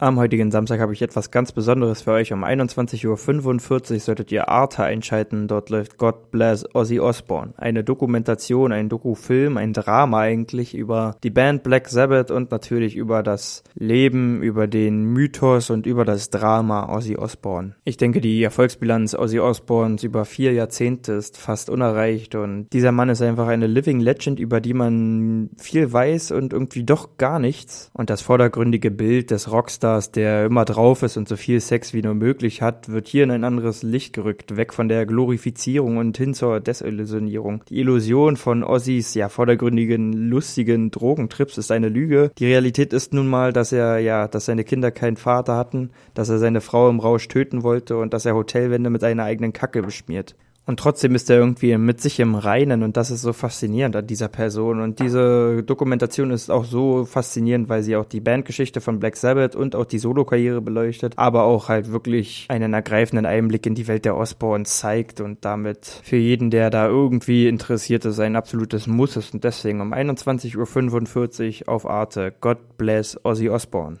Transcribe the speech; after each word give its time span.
Am 0.00 0.16
heutigen 0.16 0.52
Samstag 0.52 0.78
habe 0.78 0.92
ich 0.92 1.02
etwas 1.02 1.32
ganz 1.32 1.50
Besonderes 1.50 2.02
für 2.02 2.12
euch. 2.12 2.32
Um 2.32 2.44
21.45 2.44 3.94
Uhr 3.94 3.98
solltet 3.98 4.30
ihr 4.30 4.48
Arte 4.48 4.84
einschalten. 4.84 5.48
Dort 5.48 5.70
läuft 5.70 5.98
God 5.98 6.30
Bless 6.30 6.64
Ozzy 6.72 7.00
Osbourne. 7.00 7.52
Eine 7.56 7.82
Dokumentation, 7.82 8.70
ein 8.70 8.88
Dokufilm, 8.88 9.56
ein 9.56 9.72
Drama 9.72 10.20
eigentlich 10.20 10.76
über 10.76 11.16
die 11.24 11.30
Band 11.30 11.64
Black 11.64 11.88
Sabbath 11.88 12.30
und 12.30 12.52
natürlich 12.52 12.94
über 12.94 13.24
das 13.24 13.64
Leben, 13.74 14.40
über 14.40 14.68
den 14.68 15.02
Mythos 15.02 15.68
und 15.68 15.84
über 15.84 16.04
das 16.04 16.30
Drama 16.30 16.94
Ozzy 16.94 17.16
Osbourne. 17.16 17.74
Ich 17.82 17.96
denke, 17.96 18.20
die 18.20 18.40
Erfolgsbilanz 18.40 19.16
Ozzy 19.16 19.40
Osbournes 19.40 20.04
über 20.04 20.24
vier 20.24 20.52
Jahrzehnte 20.52 21.14
ist 21.14 21.36
fast 21.36 21.70
unerreicht 21.70 22.36
und 22.36 22.68
dieser 22.72 22.92
Mann 22.92 23.08
ist 23.08 23.20
einfach 23.20 23.48
eine 23.48 23.66
Living 23.66 23.98
Legend, 23.98 24.38
über 24.38 24.60
die 24.60 24.74
man 24.74 25.50
viel 25.58 25.92
weiß 25.92 26.30
und 26.30 26.52
irgendwie 26.52 26.84
doch 26.84 27.16
gar 27.16 27.40
nichts. 27.40 27.90
Und 27.94 28.10
das 28.10 28.22
vordergründige 28.22 28.92
Bild 28.92 29.32
des 29.32 29.50
Rockstars 29.50 29.87
Rockstars, 29.88 30.12
der 30.12 30.46
immer 30.46 30.64
drauf 30.64 31.02
ist 31.02 31.16
und 31.16 31.28
so 31.28 31.36
viel 31.36 31.60
Sex 31.60 31.94
wie 31.94 32.02
nur 32.02 32.14
möglich 32.14 32.62
hat, 32.62 32.88
wird 32.88 33.08
hier 33.08 33.24
in 33.24 33.30
ein 33.30 33.44
anderes 33.44 33.82
Licht 33.82 34.12
gerückt, 34.12 34.56
weg 34.56 34.74
von 34.74 34.88
der 34.88 35.06
Glorifizierung 35.06 35.96
und 35.96 36.16
hin 36.16 36.34
zur 36.34 36.60
Desillusionierung. 36.60 37.64
Die 37.68 37.78
Illusion 37.78 38.36
von 38.36 38.62
Ozzys, 38.64 39.14
ja, 39.14 39.28
vordergründigen, 39.28 40.12
lustigen 40.12 40.90
Drogentrips 40.90 41.58
ist 41.58 41.70
eine 41.70 41.88
Lüge. 41.88 42.30
Die 42.38 42.46
Realität 42.46 42.92
ist 42.92 43.14
nun 43.14 43.28
mal, 43.28 43.52
dass 43.52 43.72
er, 43.72 43.98
ja, 43.98 44.28
dass 44.28 44.46
seine 44.46 44.64
Kinder 44.64 44.90
keinen 44.90 45.16
Vater 45.16 45.56
hatten, 45.56 45.90
dass 46.14 46.28
er 46.28 46.38
seine 46.38 46.60
Frau 46.60 46.90
im 46.90 47.00
Rausch 47.00 47.28
töten 47.28 47.62
wollte 47.62 47.96
und 47.96 48.12
dass 48.12 48.26
er 48.26 48.34
Hotelwände 48.34 48.90
mit 48.90 49.00
seiner 49.00 49.24
eigenen 49.24 49.52
Kacke 49.52 49.82
beschmiert. 49.82 50.36
Und 50.68 50.78
trotzdem 50.78 51.14
ist 51.14 51.30
er 51.30 51.38
irgendwie 51.38 51.74
mit 51.78 52.02
sich 52.02 52.20
im 52.20 52.34
Reinen 52.34 52.82
und 52.82 52.98
das 52.98 53.10
ist 53.10 53.22
so 53.22 53.32
faszinierend 53.32 53.96
an 53.96 54.06
dieser 54.06 54.28
Person. 54.28 54.82
Und 54.82 55.00
diese 55.00 55.62
Dokumentation 55.62 56.30
ist 56.30 56.50
auch 56.50 56.66
so 56.66 57.06
faszinierend, 57.06 57.70
weil 57.70 57.82
sie 57.82 57.96
auch 57.96 58.04
die 58.04 58.20
Bandgeschichte 58.20 58.82
von 58.82 59.00
Black 59.00 59.16
Sabbath 59.16 59.56
und 59.56 59.74
auch 59.74 59.86
die 59.86 59.98
Solokarriere 59.98 60.60
beleuchtet, 60.60 61.14
aber 61.16 61.44
auch 61.44 61.70
halt 61.70 61.90
wirklich 61.90 62.44
einen 62.50 62.74
ergreifenden 62.74 63.24
Einblick 63.24 63.64
in 63.64 63.76
die 63.76 63.88
Welt 63.88 64.04
der 64.04 64.14
Osborns 64.18 64.78
zeigt 64.78 65.22
und 65.22 65.42
damit 65.42 66.02
für 66.04 66.16
jeden, 66.16 66.50
der 66.50 66.68
da 66.68 66.86
irgendwie 66.86 67.48
interessiert 67.48 68.04
ist, 68.04 68.20
ein 68.20 68.36
absolutes 68.36 68.86
Muss 68.86 69.16
ist. 69.16 69.32
Und 69.32 69.44
deswegen 69.44 69.80
um 69.80 69.94
21.45 69.94 71.62
Uhr 71.62 71.72
auf 71.72 71.88
Arte 71.88 72.34
God 72.42 72.76
Bless 72.76 73.18
Ozzy 73.24 73.48
Osbourne. 73.48 74.00